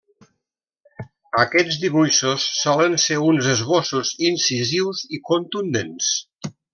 [1.41, 6.13] Aquests dibuixos solen ser uns esbossos incisius i contundents.